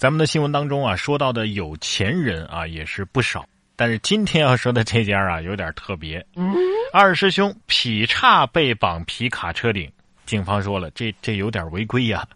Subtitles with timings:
[0.00, 3.44] 咱们的新闻当中啊，说到的有钱人啊也是不少，
[3.76, 6.26] 但是今天要说的这家啊有点特别。
[6.90, 9.92] 二师兄劈叉被绑皮卡车顶，
[10.24, 12.26] 警方说了，这这有点违规呀。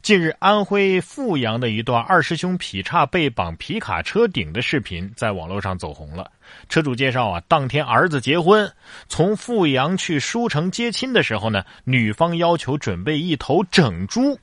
[0.00, 6.30] 近日，安徽阜阳的一段二师兄劈叉被绑皮卡车顶的视频在网络上走红了。
[6.68, 8.72] 车主介绍啊，当天儿子结婚，
[9.08, 14.38] 从阜阳去舒城接亲的时候呢，女方要求准备一头整猪。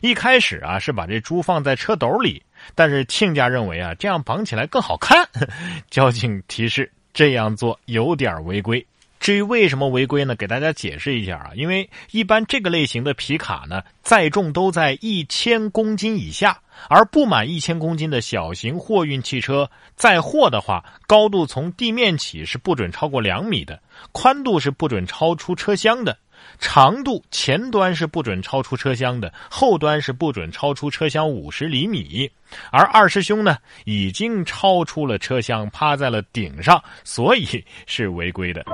[0.00, 2.42] 一开始啊是把这猪放在车斗里，
[2.74, 5.28] 但是亲家认为啊这样绑起来更好看。
[5.90, 8.86] 交警提示这样做有点违规。
[9.20, 10.34] 至于为什么违规呢？
[10.34, 23.80] 给大家解释一下啊，因为一般这个类型的皮卡呢载重都在一千公斤以下，而不满一千公斤的小型货运汽车载货的话，高度从地面起是不准超过两米的，
[24.10, 26.18] 宽度是不准超出车厢的。
[26.58, 32.30] 长度前端是不准超出车厢的，后端是不准超出车厢五十厘米。
[32.70, 38.64] 而二师兄呢，已经超出了车厢，趴在了顶上，所以是违规的。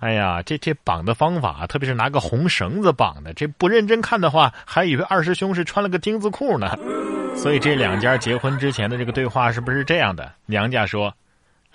[0.00, 6.76] 哎呀，这这绑的方法，特别是拿个红绳子绑的，这不认真看的话，还以为二师兄是穿了个丁字裤呢。
[7.36, 10.30] 所以这两家结婚之前的这个对话是不是这样的？
[10.46, 11.14] 娘家说。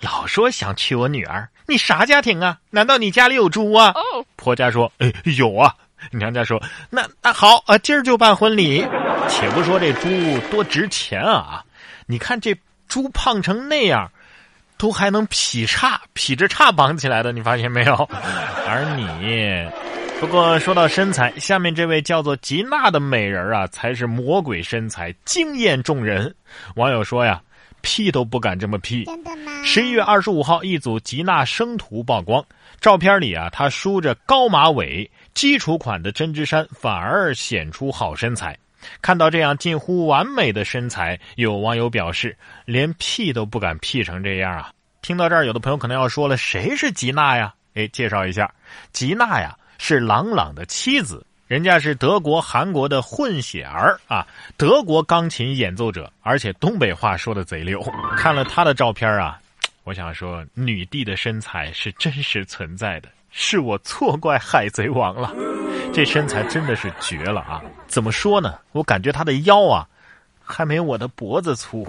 [0.00, 2.58] 老说想娶我女儿，你啥家庭啊？
[2.70, 3.94] 难道你家里有猪啊？
[4.36, 5.74] 婆家说：“哎，有啊。”
[6.10, 8.82] 娘家说：“那那好啊，今儿就办婚礼。”
[9.28, 10.08] 且不说这猪
[10.50, 11.62] 多值钱啊，
[12.06, 12.56] 你看这
[12.88, 14.10] 猪胖成那样，
[14.78, 17.94] 都还能劈叉，劈着叉绑起来的，你发现没有？
[18.66, 19.68] 而你，
[20.18, 26.34] 不过说到身材，下面这位叫做吉娜的美人啊，才是魔鬼身材，惊艳众人。
[26.76, 27.38] 网友说呀。
[27.82, 29.04] P 都不敢这么屁。
[29.04, 29.62] 真的吗？
[29.64, 32.44] 十一月二十五号，一组吉娜生图曝光，
[32.80, 38.58] 照片里啊，她梳着高马尾，基础款的针织衫反而显出好身材。
[39.02, 44.72] 看到这样近乎完美的身材，有网友表示，连屁都不敢屁成这样啊！
[45.02, 47.54] 听到这儿，有的朋友可能要说了，谁是吉娜呀？
[47.74, 48.50] 哎，介绍一下，
[48.92, 51.24] 吉娜呀，是朗朗的妻子。
[51.50, 54.24] 人家是德国、韩国的混血儿啊，
[54.56, 57.82] 德国钢琴演奏者，而且东北话说的贼溜。
[58.16, 59.36] 看了他的照片啊，
[59.82, 65.34] 我想说，女帝的身材是真实存在的，是我错怪海贼王了。
[65.92, 67.60] 这身材真的是绝了啊！
[67.88, 68.56] 怎么说呢？
[68.70, 69.84] 我感觉他的腰啊，
[70.44, 71.82] 还没我的脖子粗。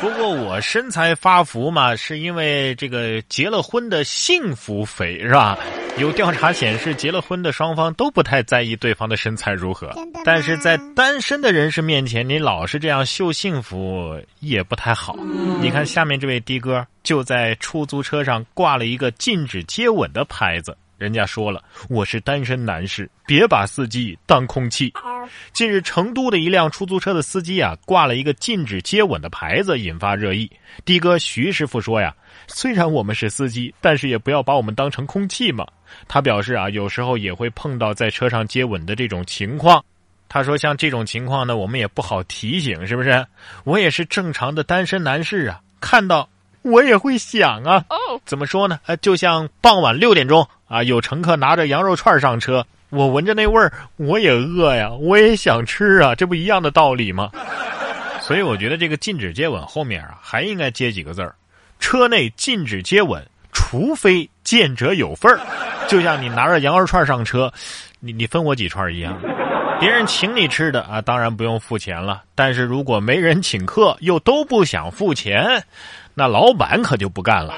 [0.00, 5.58] 不过我身材发福嘛，是因为这个结了婚的幸福肥是吧？
[5.98, 9.90] 有调查显示，结了婚的双方都不太在意对方的身材如何，
[10.26, 15.16] 但是在单身的人士面前，你老是这样秀幸福也不太好。
[15.58, 24.92] 你看下面这位的哥就在出租车上挂了一个禁止接吻的牌子，人家说了，我是单身男士，别把司机当空气。
[25.52, 30.50] 近日，成都的一辆出租车的司机啊，挂了一个禁止接吻的牌子，引发热议。
[30.84, 32.14] 的哥徐师傅说呀。
[32.48, 35.66] 虽然我们是司机，但是也不要把我们当成空气嘛。
[36.06, 39.84] 他表示啊，有时候也会碰到在车上接吻的这种情况。
[40.28, 43.26] 他说，像这种情况呢，我们也不好提醒，是不是？
[43.64, 46.28] 我也是正常的单身男士啊，看到
[46.62, 47.84] 我也会想啊。
[48.24, 48.78] 怎么说呢？
[48.86, 57.30] 呃，就像傍晚六点钟啊，有乘客拿着羊肉串上车，我闻着那味儿，我也饿呀，我也想吃啊，这不一样的道理吗？
[58.20, 61.34] 所以我觉得这个禁止接吻后面啊，还应该接几个字儿。
[61.78, 65.38] 车内禁止接吻，除非见者有份儿。
[65.86, 67.52] 就像你拿着羊肉串上车，
[68.00, 69.16] 你你分我几串一样。
[69.78, 72.22] 别人请你吃的啊，当然不用付钱了。
[72.34, 75.62] 但是如果没人请客，又都不想付钱，
[76.18, 77.54] 那老板可就不干了。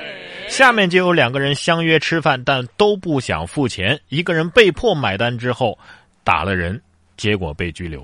[0.48, 5.78] 下面就有两个人相约吃饭，但都不想付钱，一个人被迫买单之后，
[6.24, 6.82] 打了人，
[7.16, 8.02] 结果被拘留。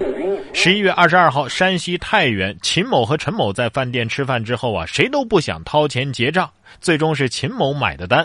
[0.53, 6.48] 十一月二十二号，山西太原，秦某和陈某在饭店吃饭之后啊，谁都不想掏钱结账，
[6.81, 8.25] 最终是秦某买的单。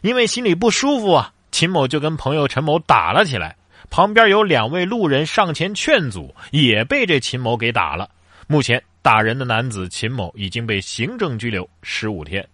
[0.00, 3.54] 因为心里不舒服啊，秦某就跟朋友陈某打了起来。
[3.90, 8.08] 旁边有两位路人上前劝阻，也被这秦某给打了。
[8.46, 12.44] 目前打人的男子秦某已经被行政拘留十五天。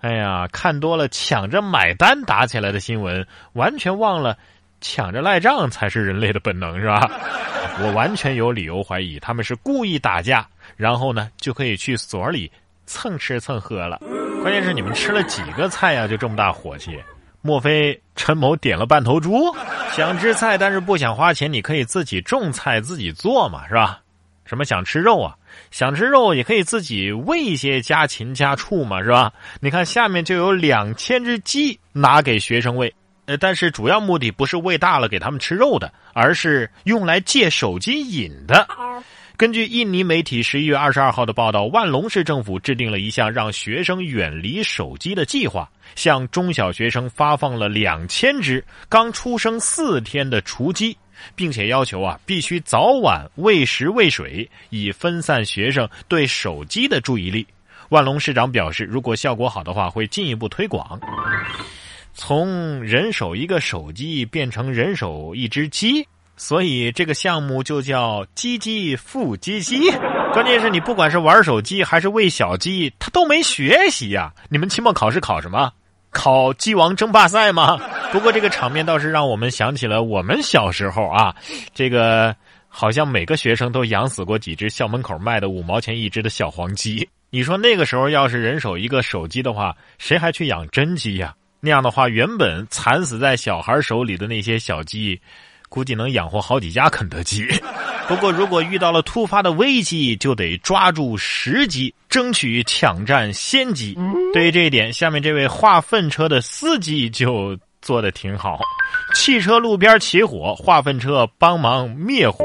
[0.00, 4.34] 哎呀，看多了抢着买单打起来的新闻，完全忘了
[4.80, 7.06] 抢着赖账才是人类的本能，是吧？
[7.84, 12.50] 我完全有理由怀疑他们是故意打架，然后呢就可以去所里
[12.86, 14.00] 蹭吃蹭喝了。
[14.40, 16.08] 关键是你们吃了几个菜呀？
[16.08, 16.98] 就这么大火气？
[17.42, 19.54] 莫非陈某点了半头猪？
[19.92, 24.00] 想吃菜但是不想花钱，你可以自己种菜自己做嘛，是吧？
[24.50, 25.36] 什么想吃肉啊？
[25.70, 29.32] 想吃肉也可以自己喂一些家禽家畜嘛，是吧？
[29.60, 32.92] 你看下面就有两千只鸡拿给学生喂。
[33.26, 38.66] 呃，但是主要目的不是喂大了给他们吃肉的，而是用来借手机瘾的。
[39.36, 50.98] 根据印尼媒体十一月二十二号的报道，万隆市政府制定了一项让学生远离手机的计划，向中小学生发放了两千只刚出生四天的雏鸡，
[51.34, 57.46] 并且要求啊必须早晚喂食喂水，以分散学生对手机的注意力。
[57.90, 61.00] 万隆市长表示，如果效果好的话，会进一步推广。
[62.14, 66.06] 从人手一个手机变成人手一只鸡。
[66.36, 69.90] 所以这个项目就叫“鸡鸡复鸡鸡”。
[70.32, 74.32] 关键是你不管是玩手机还是喂小鸡，他都没学习呀。
[74.48, 75.70] 你们期末考试考什么？
[76.08, 77.78] 考鸡王争霸赛吗？
[78.12, 81.34] 不过这个场面倒是让我们想起了我们小时候啊，
[81.74, 82.34] 这个
[82.68, 87.08] 好像每个学生都养死过几只校门口卖的五毛钱一只的小黄鸡。
[87.30, 91.34] 你说那个时候要是人手一个手机的话，谁还去养真鸡呀？
[91.60, 95.20] 那样的话，原本惨死在小孩手里的那些小鸡。
[95.68, 97.46] 估计能养活好几家肯德基。
[98.08, 103.96] 不过，如果遇到了突发的危机，就得抓住时机，争取抢占先机。
[104.34, 108.60] 对于这一点，下面这位化粪车的司机就做的挺好。
[109.14, 112.44] 汽车路边起火，化粪车帮忙灭火。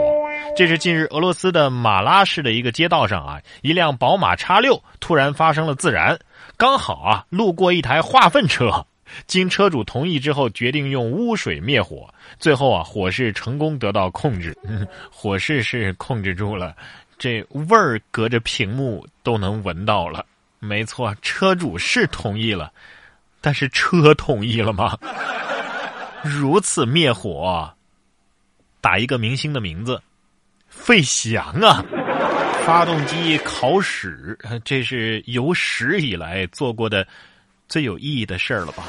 [0.56, 6.18] 这是近日俄罗斯的马拉市的一个街道上啊，一辆宝马叉六突然发生了自燃，
[6.56, 8.86] 刚好啊路过一台化粪车。
[9.28, 12.12] 经车主同意之后，决定用污水灭火。
[12.40, 14.58] 最后啊，火势成功得到控制，
[15.12, 16.76] 火势是控制住了，
[17.20, 20.26] 这味儿隔着屏幕都能闻到了。
[20.60, 22.72] 没错，车主是同意了，
[23.46, 24.98] 但是车同意了吗？
[26.24, 27.72] 如此灭火，
[28.82, 30.02] 打一个明星的名字，
[30.68, 31.86] 费翔啊！
[32.66, 37.08] 发动机烤屎，这是有史以来做过的。
[37.68, 38.84] 最有意义的事儿了吧？